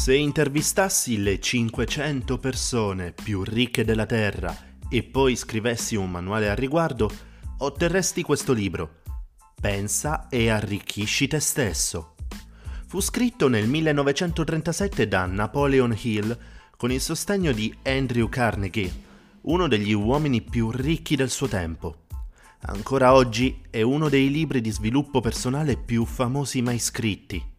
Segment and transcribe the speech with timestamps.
[0.00, 4.56] Se intervistassi le 500 persone più ricche della Terra
[4.88, 7.12] e poi scrivessi un manuale al riguardo,
[7.58, 9.02] otterresti questo libro.
[9.60, 12.14] Pensa e arricchisci te stesso.
[12.86, 16.38] Fu scritto nel 1937 da Napoleon Hill
[16.78, 18.90] con il sostegno di Andrew Carnegie,
[19.42, 22.06] uno degli uomini più ricchi del suo tempo.
[22.62, 27.49] Ancora oggi è uno dei libri di sviluppo personale più famosi mai scritti.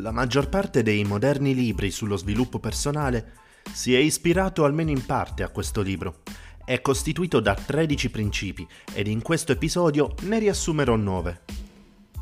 [0.00, 3.32] La maggior parte dei moderni libri sullo sviluppo personale
[3.72, 6.22] si è ispirato almeno in parte a questo libro.
[6.64, 11.40] È costituito da 13 principi ed in questo episodio ne riassumerò 9.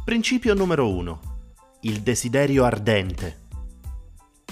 [0.02, 1.20] Principio numero 1.
[1.80, 3.40] Il desiderio ardente.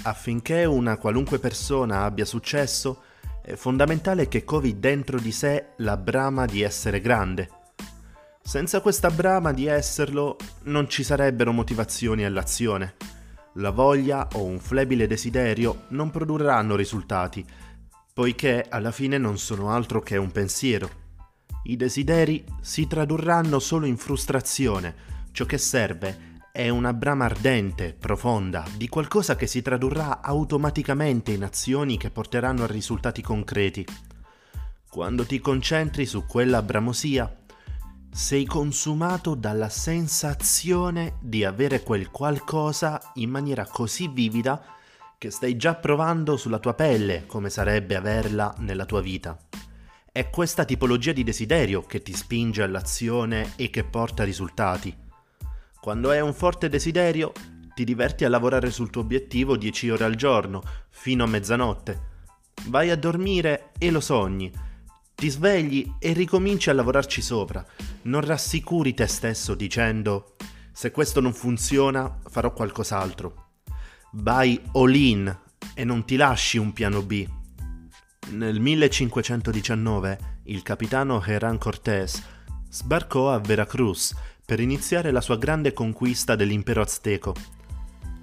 [0.02, 3.04] Affinché una qualunque persona abbia successo,
[3.42, 7.48] è fondamentale che covi dentro di sé la brama di essere grande.
[8.42, 13.13] Senza questa brama di esserlo non ci sarebbero motivazioni all'azione.
[13.58, 17.44] La voglia o un flebile desiderio non produrranno risultati,
[18.12, 20.90] poiché alla fine non sono altro che un pensiero.
[21.64, 24.94] I desideri si tradurranno solo in frustrazione,
[25.30, 31.44] ciò che serve è una brama ardente, profonda, di qualcosa che si tradurrà automaticamente in
[31.44, 33.86] azioni che porteranno a risultati concreti.
[34.90, 37.43] Quando ti concentri su quella bramosia,
[38.14, 44.64] sei consumato dalla sensazione di avere quel qualcosa in maniera così vivida
[45.18, 49.36] che stai già provando sulla tua pelle come sarebbe averla nella tua vita.
[50.12, 54.96] È questa tipologia di desiderio che ti spinge all'azione e che porta risultati.
[55.80, 57.32] Quando hai un forte desiderio,
[57.74, 62.00] ti diverti a lavorare sul tuo obiettivo 10 ore al giorno, fino a mezzanotte.
[62.66, 64.52] Vai a dormire e lo sogni.
[65.14, 67.64] Ti svegli e ricominci a lavorarci sopra.
[68.02, 70.34] Non rassicuri te stesso dicendo
[70.72, 73.50] se questo non funziona farò qualcos'altro.
[74.12, 75.38] Vai all in
[75.74, 77.26] e non ti lasci un piano B.
[78.30, 82.22] Nel 1519 il capitano Herán Cortés
[82.68, 87.34] sbarcò a Veracruz per iniziare la sua grande conquista dell'impero azteco.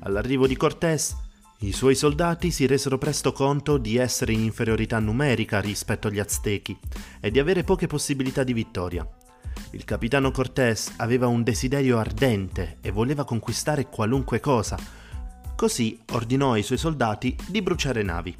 [0.01, 1.15] All'arrivo di Cortés,
[1.63, 6.75] i suoi soldati si resero presto conto di essere in inferiorità numerica rispetto agli aztechi
[7.19, 9.07] e di avere poche possibilità di vittoria.
[9.71, 14.75] Il capitano Cortés aveva un desiderio ardente e voleva conquistare qualunque cosa.
[15.55, 18.35] Così ordinò ai suoi soldati di bruciare navi,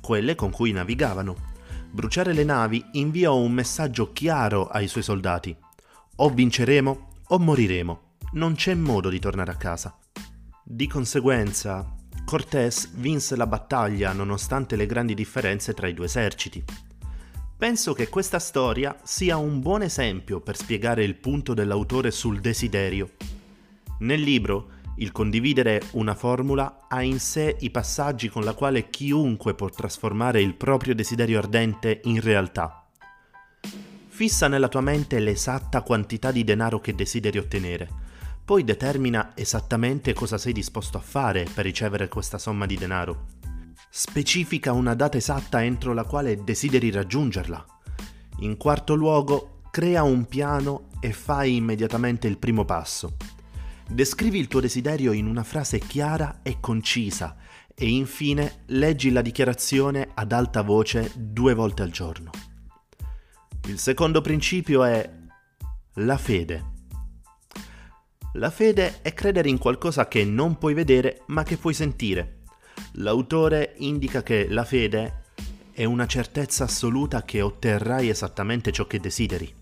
[0.00, 1.52] quelle con cui navigavano.
[1.90, 5.54] Bruciare le navi inviò un messaggio chiaro ai suoi soldati.
[6.16, 8.00] O vinceremo o moriremo.
[8.32, 9.98] Non c'è modo di tornare a casa.
[10.64, 16.64] Di conseguenza, Cortés vinse la battaglia nonostante le grandi differenze tra i due eserciti.
[17.56, 23.10] Penso che questa storia sia un buon esempio per spiegare il punto dell'autore sul desiderio.
[24.00, 29.54] Nel libro, il condividere una formula ha in sé i passaggi con la quale chiunque
[29.54, 32.86] può trasformare il proprio desiderio ardente in realtà.
[34.08, 38.03] Fissa nella tua mente l'esatta quantità di denaro che desideri ottenere.
[38.44, 43.24] Poi determina esattamente cosa sei disposto a fare per ricevere questa somma di denaro.
[43.88, 47.64] Specifica una data esatta entro la quale desideri raggiungerla.
[48.40, 53.16] In quarto luogo, crea un piano e fai immediatamente il primo passo.
[53.88, 57.36] Descrivi il tuo desiderio in una frase chiara e concisa
[57.74, 62.30] e infine leggi la dichiarazione ad alta voce due volte al giorno.
[63.68, 65.10] Il secondo principio è
[65.94, 66.72] la fede.
[68.36, 72.38] La fede è credere in qualcosa che non puoi vedere ma che puoi sentire.
[72.94, 75.22] L'autore indica che la fede
[75.70, 79.54] è una certezza assoluta che otterrai esattamente ciò che desideri.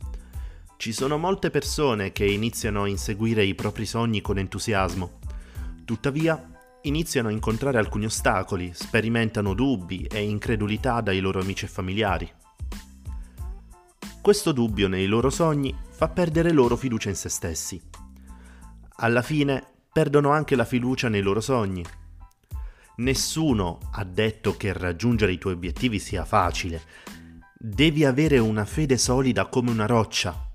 [0.78, 5.19] Ci sono molte persone che iniziano a inseguire i propri sogni con entusiasmo.
[5.84, 6.43] Tuttavia,
[6.82, 12.32] iniziano a incontrare alcuni ostacoli, sperimentano dubbi e incredulità dai loro amici e familiari.
[14.22, 17.92] Questo dubbio nei loro sogni fa perdere loro fiducia in se stessi.
[18.97, 21.85] Alla fine perdono anche la fiducia nei loro sogni.
[22.97, 26.83] Nessuno ha detto che raggiungere i tuoi obiettivi sia facile.
[27.59, 30.50] Devi avere una fede solida come una roccia.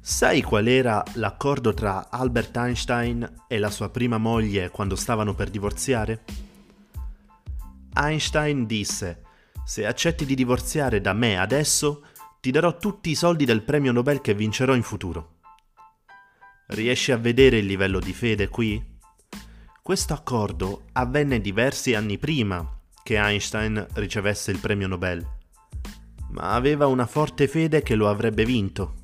[0.00, 5.50] Sai qual era l'accordo tra Albert Einstein e la sua prima moglie quando stavano per
[5.50, 6.24] divorziare?
[7.94, 9.22] Einstein disse,
[9.64, 12.04] se accetti di divorziare da me adesso,
[12.40, 15.39] ti darò tutti i soldi del premio Nobel che vincerò in futuro.
[16.72, 18.80] Riesci a vedere il livello di fede qui?
[19.82, 22.64] Questo accordo avvenne diversi anni prima
[23.02, 25.26] che Einstein ricevesse il premio Nobel,
[26.30, 28.94] ma aveva una forte fede che lo avrebbe vinto.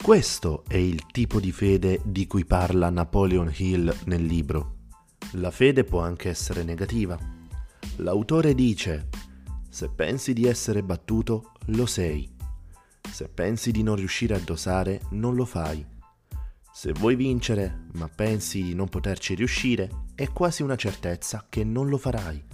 [0.00, 4.76] Questo è il tipo di fede di cui parla Napoleon Hill nel libro.
[5.32, 7.18] La fede può anche essere negativa.
[7.96, 9.08] L'autore dice,
[9.68, 12.32] se pensi di essere battuto, lo sei.
[13.10, 15.84] Se pensi di non riuscire a dosare, non lo fai.
[16.76, 21.88] Se vuoi vincere, ma pensi di non poterci riuscire, è quasi una certezza che non
[21.88, 22.44] lo farai.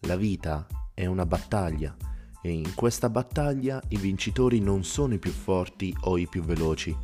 [0.00, 1.94] La vita è una battaglia
[2.42, 6.94] e in questa battaglia i vincitori non sono i più forti o i più veloci.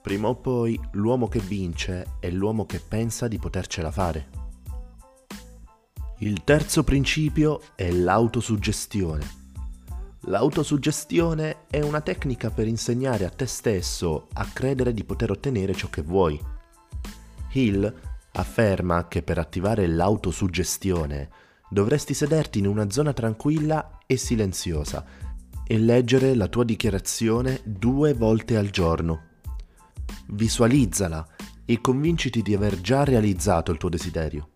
[0.00, 4.30] Prima o poi l'uomo che vince è l'uomo che pensa di potercela fare.
[6.20, 9.41] Il terzo principio è l'autosuggestione.
[10.26, 15.90] L'autosuggestione è una tecnica per insegnare a te stesso a credere di poter ottenere ciò
[15.90, 16.40] che vuoi.
[17.50, 17.92] Hill
[18.32, 21.28] afferma che per attivare l'autosuggestione
[21.68, 25.04] dovresti sederti in una zona tranquilla e silenziosa
[25.66, 29.30] e leggere la tua dichiarazione due volte al giorno.
[30.28, 31.26] Visualizzala
[31.64, 34.50] e convinciti di aver già realizzato il tuo desiderio.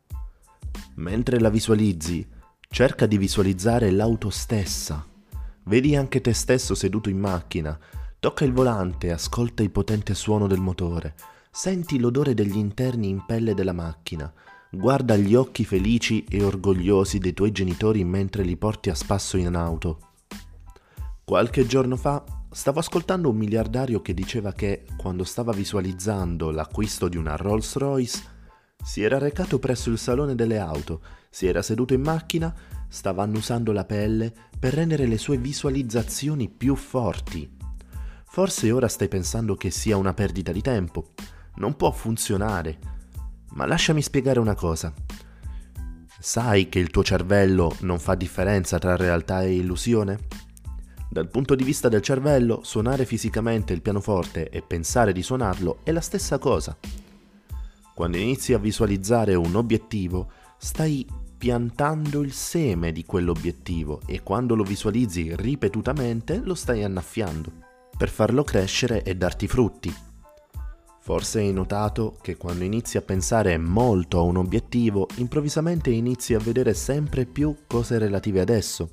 [0.97, 2.25] Mentre la visualizzi,
[2.69, 5.15] cerca di visualizzare l'auto stessa.
[5.67, 7.79] Vedi anche te stesso seduto in macchina,
[8.19, 11.15] tocca il volante, ascolta il potente suono del motore,
[11.51, 14.33] senti l'odore degli interni in pelle della macchina,
[14.77, 19.55] Guarda gli occhi felici e orgogliosi dei tuoi genitori mentre li porti a spasso in
[19.55, 20.01] auto.
[21.25, 27.17] Qualche giorno fa stavo ascoltando un miliardario che diceva che, quando stava visualizzando l'acquisto di
[27.17, 28.23] una Rolls Royce,
[28.85, 32.55] si era recato presso il salone delle auto, si era seduto in macchina,
[32.97, 37.49] stava annusando la pelle per rendere le sue visualizzazioni più forti.
[38.25, 41.13] Forse ora stai pensando che sia una perdita di tempo.
[41.57, 42.95] Non può funzionare
[43.57, 44.93] ma lasciami spiegare una cosa.
[46.19, 50.19] Sai che il tuo cervello non fa differenza tra realtà e illusione?
[51.09, 55.93] Dal punto di vista del cervello, suonare fisicamente il pianoforte e pensare di suonarlo è
[55.93, 56.77] la stessa cosa.
[57.95, 61.07] Quando inizi a visualizzare un obiettivo, stai
[61.37, 67.53] piantando il seme di quell'obiettivo e quando lo visualizzi ripetutamente lo stai annaffiando
[67.97, 69.95] per farlo crescere e darti frutti.
[71.01, 76.41] Forse hai notato che quando inizi a pensare molto a un obiettivo, improvvisamente inizi a
[76.41, 78.91] vedere sempre più cose relative ad esso.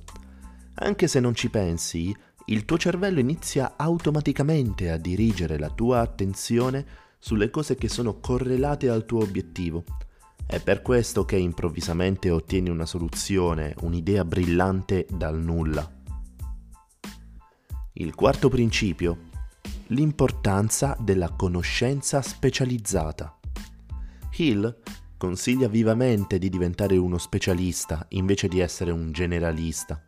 [0.75, 6.85] Anche se non ci pensi, il tuo cervello inizia automaticamente a dirigere la tua attenzione
[7.17, 9.83] sulle cose che sono correlate al tuo obiettivo.
[10.45, 15.89] È per questo che improvvisamente ottieni una soluzione, un'idea brillante dal nulla.
[17.93, 19.31] Il quarto principio
[19.87, 23.37] l'importanza della conoscenza specializzata.
[24.35, 24.81] Hill
[25.17, 30.03] consiglia vivamente di diventare uno specialista invece di essere un generalista.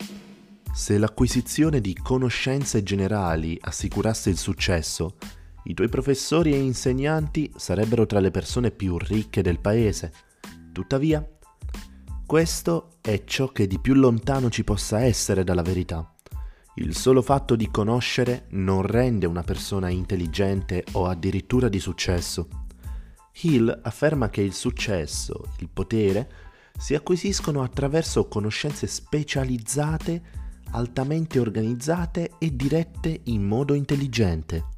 [0.74, 5.16] Se l'acquisizione di conoscenze generali assicurasse il successo,
[5.66, 10.12] i tuoi professori e insegnanti sarebbero tra le persone più ricche del paese.
[10.76, 11.26] Tuttavia,
[12.26, 16.14] questo è ciò che di più lontano ci possa essere dalla verità.
[16.76, 22.50] Il solo fatto di conoscere non rende una persona intelligente o addirittura di successo.
[23.44, 26.30] Hill afferma che il successo, il potere,
[26.78, 30.22] si acquisiscono attraverso conoscenze specializzate,
[30.72, 34.74] altamente organizzate e dirette in modo intelligente.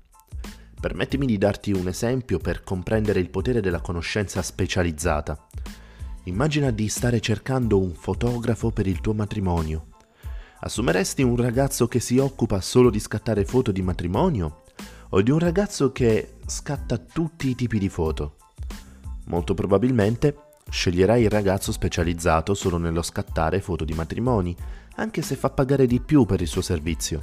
[0.79, 5.47] Permettimi di darti un esempio per comprendere il potere della conoscenza specializzata.
[6.27, 9.95] Immagina di stare cercando un fotografo per il tuo matrimonio
[10.59, 14.63] Assumeresti un ragazzo che si occupa solo di scattare foto di matrimonio
[15.09, 18.35] o di un ragazzo che scatta tutti i tipi di foto?
[19.27, 20.35] Molto probabilmente
[20.69, 24.53] sceglierai il ragazzo specializzato solo nello scattare foto di matrimoni,
[24.95, 27.21] anche se fa pagare di più per il suo servizio.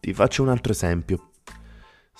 [0.00, 1.29] Ti faccio un altro esempio.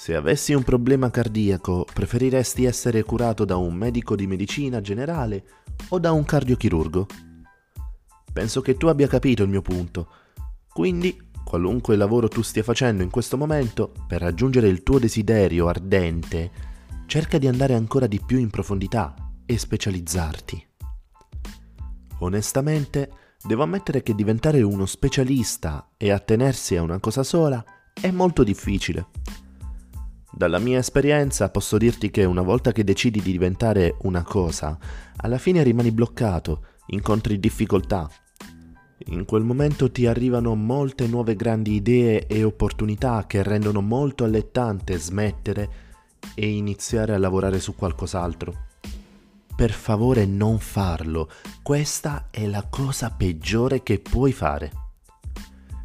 [0.01, 5.45] Se avessi un problema cardiaco, preferiresti essere curato da un medico di medicina generale
[5.91, 7.07] o da un cardiochirurgo?
[8.33, 10.09] Penso che tu abbia capito il mio punto.
[10.73, 16.51] Quindi, qualunque lavoro tu stia facendo in questo momento, per raggiungere il tuo desiderio ardente,
[17.05, 19.15] cerca di andare ancora di più in profondità
[19.45, 20.67] e specializzarti.
[22.21, 23.11] Onestamente,
[23.45, 29.09] devo ammettere che diventare uno specialista e attenersi a una cosa sola è molto difficile.
[30.33, 34.79] Dalla mia esperienza posso dirti che una volta che decidi di diventare una cosa,
[35.17, 38.09] alla fine rimani bloccato incontri difficoltà.
[39.07, 44.99] In quel momento ti arrivano molte nuove grandi idee e opportunità che rendono molto allettante
[44.99, 45.71] smettere
[46.35, 48.67] e iniziare a lavorare su qualcos'altro.
[49.57, 51.29] Per favore non farlo,
[51.63, 54.71] questa è la cosa peggiore che puoi fare.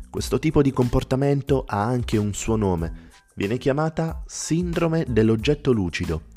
[0.09, 3.04] Questo tipo di comportamento ha anche un suo nome,
[3.35, 6.33] viene chiamata sindrome dell'oggetto lucido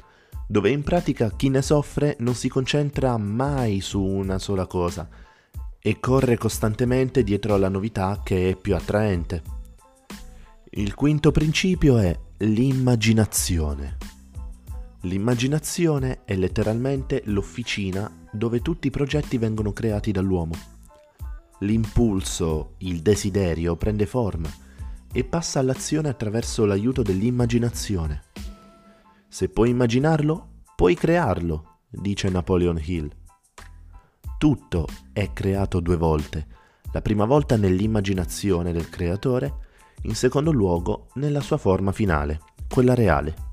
[0.51, 5.07] dove in pratica chi ne soffre non si concentra mai su una sola cosa
[5.79, 9.43] e corre costantemente dietro alla novità che è più attraente.
[10.71, 13.99] Il quinto principio è l'immaginazione.
[15.03, 20.55] L'immaginazione è letteralmente l'officina dove tutti i progetti vengono creati dall'uomo.
[21.61, 24.49] L'impulso, il desiderio prende forma
[25.13, 28.25] e passa all'azione attraverso l'aiuto dell'immaginazione.
[29.29, 33.11] Se puoi immaginarlo, puoi crearlo, dice Napoleon Hill.
[34.39, 36.47] Tutto è creato due volte,
[36.93, 39.67] la prima volta nell'immaginazione del creatore,
[40.03, 43.47] in secondo luogo nella sua forma finale, quella reale.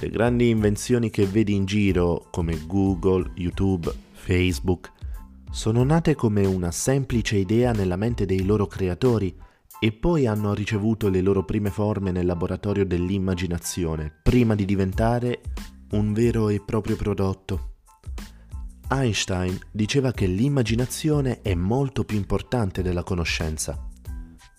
[0.00, 4.92] Le grandi invenzioni che vedi in giro, come Google, YouTube, Facebook,
[5.50, 9.34] sono nate come una semplice idea nella mente dei loro creatori
[9.80, 15.40] e poi hanno ricevuto le loro prime forme nel laboratorio dell'immaginazione, prima di diventare
[15.90, 17.74] un vero e proprio prodotto.
[18.90, 23.86] Einstein diceva che l'immaginazione è molto più importante della conoscenza.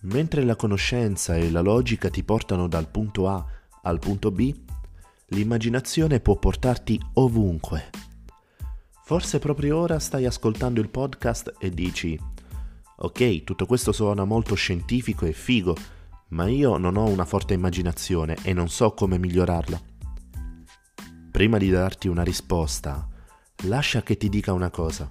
[0.02, 3.46] Mentre la conoscenza e la logica ti portano dal punto A
[3.82, 4.54] al punto B,
[5.30, 7.90] l'immaginazione può portarti ovunque.
[9.04, 12.18] Forse proprio ora stai ascoltando il podcast e dici,
[13.02, 15.76] ok, tutto questo suona molto scientifico e figo,
[16.30, 19.82] ma io non ho una forte immaginazione e non so come migliorarla.
[21.32, 23.08] Prima di darti una risposta,
[23.64, 25.10] lascia che ti dica una cosa.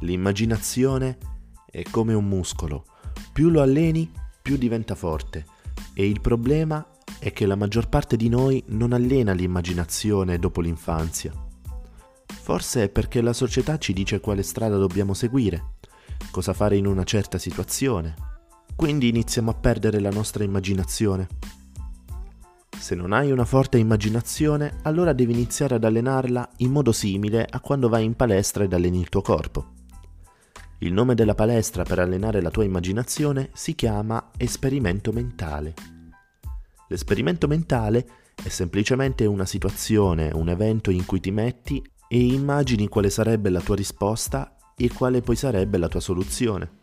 [0.00, 1.18] L'immaginazione
[1.70, 2.84] è come un muscolo,
[3.32, 4.10] più lo alleni
[4.42, 5.46] più diventa forte
[5.94, 6.86] e il problema
[7.18, 11.32] è che la maggior parte di noi non allena l'immaginazione dopo l'infanzia.
[12.26, 15.76] Forse è perché la società ci dice quale strada dobbiamo seguire,
[16.30, 18.14] cosa fare in una certa situazione,
[18.76, 21.28] quindi iniziamo a perdere la nostra immaginazione.
[22.78, 27.60] Se non hai una forte immaginazione, allora devi iniziare ad allenarla in modo simile a
[27.60, 29.72] quando vai in palestra ed alleni il tuo corpo.
[30.78, 35.72] Il nome della palestra per allenare la tua immaginazione si chiama esperimento mentale.
[36.88, 43.08] L'esperimento mentale è semplicemente una situazione, un evento in cui ti metti e immagini quale
[43.08, 46.82] sarebbe la tua risposta e quale poi sarebbe la tua soluzione.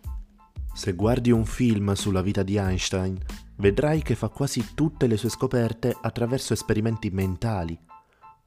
[0.74, 3.17] Se guardi un film sulla vita di Einstein,
[3.57, 7.77] vedrai che fa quasi tutte le sue scoperte attraverso esperimenti mentali.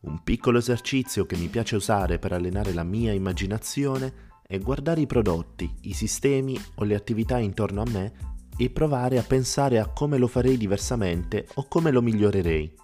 [0.00, 5.06] Un piccolo esercizio che mi piace usare per allenare la mia immaginazione è guardare i
[5.06, 8.12] prodotti, i sistemi o le attività intorno a me
[8.56, 12.74] e provare a pensare a come lo farei diversamente o come lo migliorerei.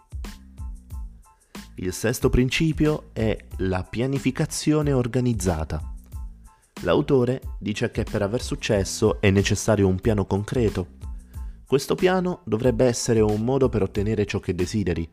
[1.77, 5.90] Il sesto principio è la pianificazione organizzata.
[6.83, 10.99] L'autore dice che per aver successo è necessario un piano concreto
[11.71, 15.09] questo piano dovrebbe essere un modo per ottenere ciò che desideri.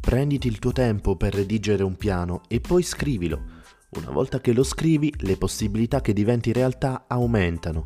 [0.00, 3.42] Prenditi il tuo tempo per redigere un piano e poi scrivilo.
[3.98, 7.82] Una volta che lo scrivi, le possibilità che diventi realtà aumentano.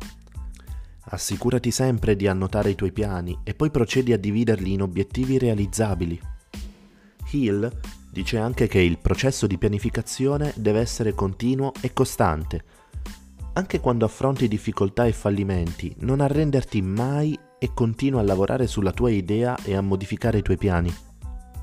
[1.09, 6.17] Assicurati sempre di annotare i tuoi piani e poi procedi a dividerli in obiettivi realizzabili.
[7.31, 7.69] Hill
[8.13, 12.63] dice anche che il processo di pianificazione deve essere continuo e costante.
[13.53, 19.09] Anche quando affronti difficoltà e fallimenti, non arrenderti mai e continua a lavorare sulla tua
[19.09, 20.93] idea e a modificare i tuoi piani.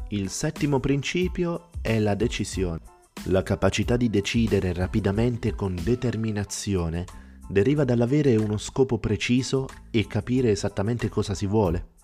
[0.08, 2.80] Il settimo principio è la decisione.
[3.24, 7.04] La capacità di decidere rapidamente con determinazione
[7.48, 11.94] deriva dall'avere uno scopo preciso e capire esattamente cosa si vuole.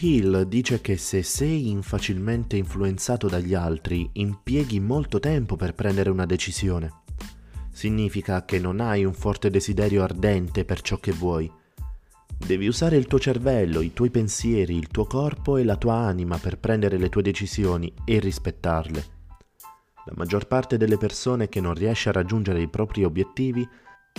[0.00, 6.26] Hill dice che se sei infacilmente influenzato dagli altri, impieghi molto tempo per prendere una
[6.26, 7.02] decisione.
[7.74, 11.50] Significa che non hai un forte desiderio ardente per ciò che vuoi,
[12.36, 16.36] Devi usare il tuo cervello, i tuoi pensieri, il tuo corpo e la tua anima
[16.36, 19.04] per prendere le tue decisioni e rispettarle.
[20.04, 23.66] La maggior parte delle persone che non riesce a raggiungere i propri obiettivi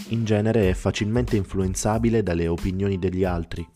[0.09, 3.67] in genere è facilmente influenzabile dalle opinioni degli altri.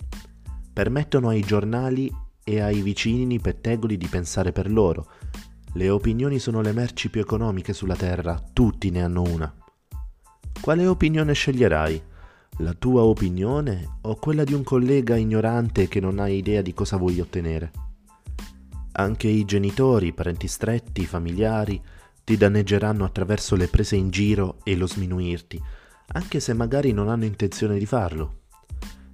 [0.73, 2.11] Permettono ai giornali
[2.43, 5.11] e ai vicini pettegoli di pensare per loro.
[5.73, 9.53] Le opinioni sono le merci più economiche sulla Terra, tutti ne hanno una.
[10.69, 11.99] Quale opinione sceglierai?
[12.59, 16.95] La tua opinione o quella di un collega ignorante che non ha idea di cosa
[16.95, 17.71] vuoi ottenere?
[18.91, 21.81] Anche i genitori, parenti stretti, i familiari
[22.23, 25.59] ti danneggeranno attraverso le prese in giro e lo sminuirti,
[26.09, 28.41] anche se magari non hanno intenzione di farlo.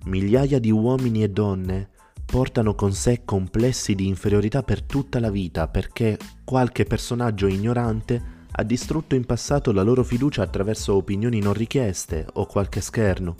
[0.08, 1.92] Migliaia di uomini e donne
[2.26, 8.64] portano con sé complessi di inferiorità per tutta la vita perché qualche personaggio ignorante ha
[8.64, 13.36] distrutto in passato la loro fiducia attraverso opinioni non richieste o qualche scherno.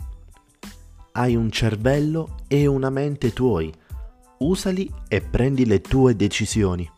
[1.14, 3.74] Hai un cervello e una mente tuoi.
[4.40, 6.90] Usali e prendi le tue decisioni.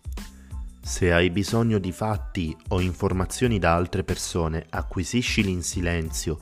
[0.81, 6.39] Se hai bisogno di fatti o informazioni da altre persone, acquisiscili in silenzio,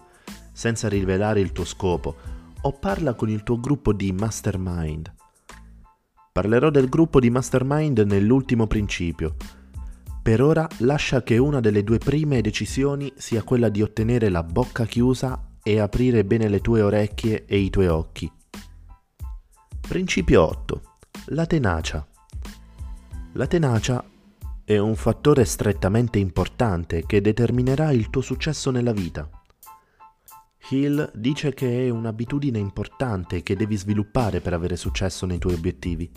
[0.53, 2.15] senza rivelare il tuo scopo,
[2.62, 5.13] o parla con il tuo gruppo di mastermind.
[6.32, 9.36] Parlerò del gruppo di mastermind nell'ultimo principio.
[10.25, 14.88] Per ora lascia che una delle due prime decisioni sia quella di ottenere la bocca
[14.88, 18.32] chiusa e aprire bene le tue orecchie e i tuoi occhi.
[19.88, 20.82] Principio 8.
[21.25, 22.03] La tenacia.
[23.34, 24.03] La tenacia
[24.63, 29.29] è un fattore strettamente importante che determinerà il tuo successo nella vita.
[30.70, 36.12] Hill dice che è un'abitudine importante che devi sviluppare per avere successo nei tuoi obiettivi.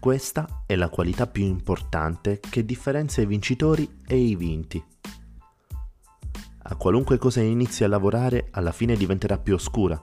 [0.00, 4.82] Questa è la qualità più importante che differenzia i vincitori e i vinti.
[6.70, 10.00] A qualunque cosa inizi a lavorare, alla fine diventerà più oscura.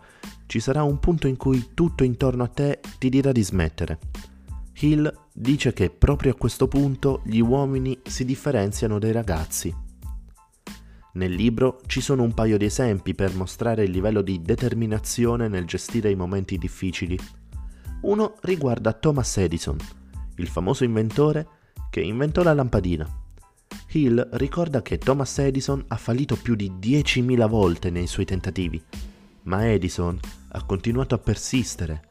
[0.48, 4.00] Ci sarà un punto in cui tutto intorno a te ti dirà di smettere.
[4.80, 9.74] Hill dice che proprio a questo punto gli uomini si differenziano dai ragazzi.
[11.14, 15.66] Nel libro ci sono un paio di esempi per mostrare il livello di determinazione nel
[15.66, 17.18] gestire i momenti difficili.
[18.06, 19.78] Uno riguarda Thomas Edison,
[20.36, 21.48] il famoso inventore
[21.90, 23.10] che inventò la lampadina.
[23.94, 28.80] Hill ricorda che Thomas Edison ha fallito più di 10.000 volte nei suoi tentativi,
[29.44, 30.20] ma Edison
[30.50, 32.10] ha continuato a persistere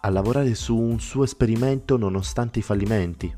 [0.00, 3.32] a lavorare su un suo esperimento nonostante i fallimenti.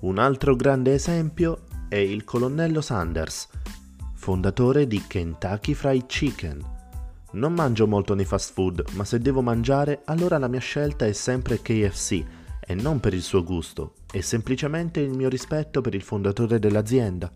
[0.00, 3.48] Un altro grande esempio è il colonnello Sanders,
[4.14, 6.73] fondatore di Kentucky Fried Chicken.
[7.34, 11.12] Non mangio molto nei fast food, ma se devo mangiare, allora la mia scelta è
[11.12, 12.24] sempre KFC
[12.60, 17.30] e non per il suo gusto, è semplicemente il mio rispetto per il fondatore dell'azienda.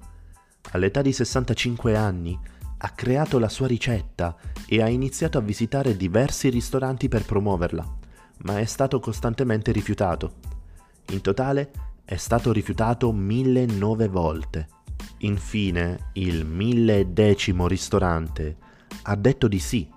[0.72, 2.38] All'età di 65 anni
[2.78, 4.36] ha creato la sua ricetta
[4.66, 7.96] e ha iniziato a visitare diversi ristoranti per promuoverla
[8.38, 10.34] ma è stato costantemente rifiutato.
[11.10, 11.70] In totale
[12.04, 14.68] è stato rifiutato 1009 volte.
[15.18, 18.56] Infine, il milledecimo ristorante
[19.02, 19.88] ha detto di sì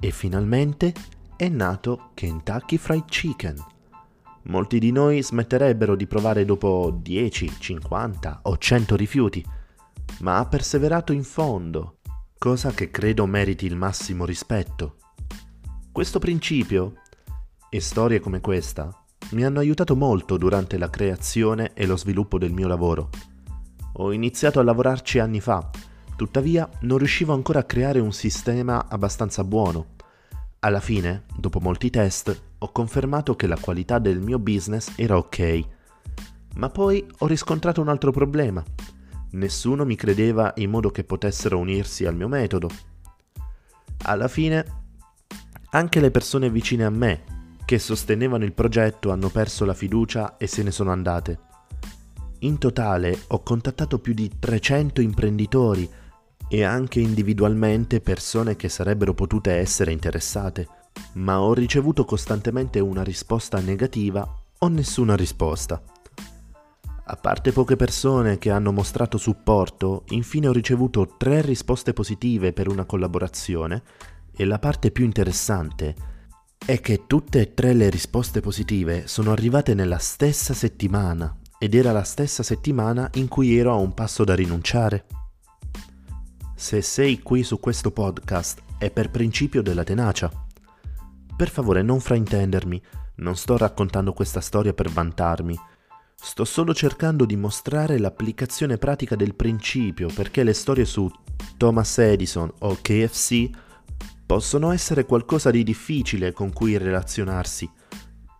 [0.00, 0.92] e finalmente
[1.36, 3.56] è nato Kentucky Fried Chicken.
[4.44, 9.44] Molti di noi smetterebbero di provare dopo 10, 50 o 100 rifiuti,
[10.20, 11.98] ma ha perseverato in fondo,
[12.38, 14.96] cosa che credo meriti il massimo rispetto.
[15.92, 16.94] Questo principio
[17.70, 18.92] e storie come questa
[19.30, 23.10] mi hanno aiutato molto durante la creazione e lo sviluppo del mio lavoro.
[23.94, 25.70] Ho iniziato a lavorarci anni fa,
[26.22, 29.86] tuttavia non riuscivo ancora a creare un sistema abbastanza buono.
[30.60, 35.60] Alla fine, dopo molti test, ho confermato che la qualità del mio business era ok.
[36.54, 38.62] Ma poi ho riscontrato un altro problema.
[39.32, 42.70] Nessuno mi credeva in modo che potessero unirsi al mio metodo.
[44.04, 44.64] Alla fine,
[45.70, 47.24] anche le persone vicine a me
[47.64, 51.38] che sostenevano il progetto hanno perso la fiducia e se ne sono andate.
[52.40, 55.90] In totale ho contattato più di 300 imprenditori
[56.54, 60.68] e anche individualmente persone che sarebbero potute essere interessate,
[61.14, 65.82] ma ho ricevuto costantemente una risposta negativa o nessuna risposta.
[67.04, 72.68] A parte poche persone che hanno mostrato supporto, infine ho ricevuto tre risposte positive per
[72.68, 73.82] una collaborazione
[74.36, 75.94] e la parte più interessante
[76.58, 81.92] è che tutte e tre le risposte positive sono arrivate nella stessa settimana ed era
[81.92, 85.06] la stessa settimana in cui ero a un passo da rinunciare.
[86.62, 90.30] Se sei qui su questo podcast è per principio della tenacia.
[91.36, 92.80] Per favore non fraintendermi,
[93.16, 95.58] non sto raccontando questa storia per vantarmi.
[96.14, 101.10] Sto solo cercando di mostrare l'applicazione pratica del principio perché le storie su
[101.56, 103.50] Thomas Edison o KFC
[104.24, 107.68] possono essere qualcosa di difficile con cui relazionarsi,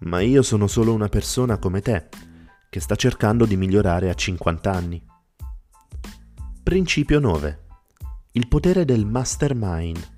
[0.03, 2.09] ma io sono solo una persona come te,
[2.71, 5.05] che sta cercando di migliorare a 50 anni.
[6.63, 7.62] Principio 9.
[8.35, 10.11] Il potere del mastermind.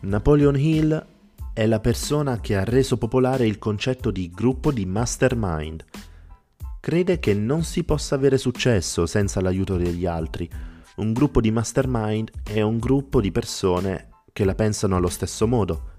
[0.00, 1.06] Napoleon Hill
[1.52, 5.84] è la persona che ha reso popolare il concetto di gruppo di mastermind.
[6.80, 10.48] Crede che non si possa avere successo senza l'aiuto degli altri,
[10.96, 15.90] un gruppo di mastermind è un gruppo di persone che la pensano allo stesso modo,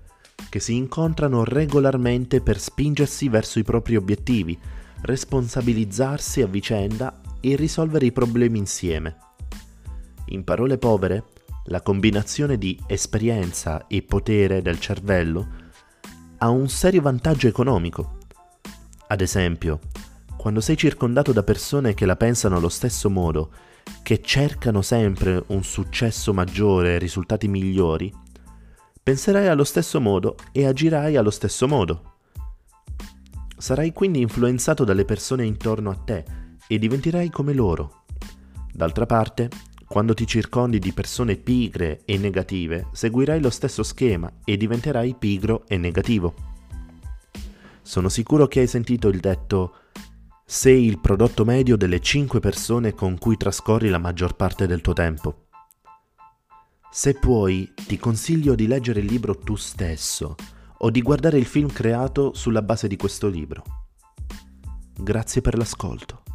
[0.50, 4.58] che si incontrano regolarmente per spingersi verso i propri obiettivi,
[5.02, 9.29] responsabilizzarsi a vicenda e risolvere i problemi insieme.
[10.32, 11.26] In parole povere,
[11.66, 15.48] la combinazione di esperienza e potere del cervello
[16.38, 18.18] ha un serio vantaggio economico.
[19.08, 19.80] Ad esempio,
[20.38, 23.52] quando sei circondato da persone che la pensano allo stesso modo
[24.04, 28.14] che cercano sempre un successo maggiore e risultati migliori,
[29.02, 32.18] penserai allo stesso modo e agirai allo stesso modo.
[33.58, 36.24] Sarai quindi influenzato dalle persone intorno a te
[36.68, 38.06] e diventerai come loro.
[38.72, 39.50] D'altra parte,
[39.90, 45.64] quando ti circondi di persone pigre e negative, seguirai lo stesso schema e diventerai pigro
[45.68, 46.36] e negativo.
[47.82, 49.74] Sono sicuro che hai sentito il detto
[50.46, 54.94] sei il prodotto medio delle 5 persone con cui trascorri la maggior parte del tuo
[54.94, 55.48] tempo.
[56.92, 60.36] Se puoi, ti consiglio di leggere il libro tu stesso
[60.78, 63.64] o di guardare il film creato sulla base di questo libro.
[64.96, 66.29] Grazie per l'ascolto.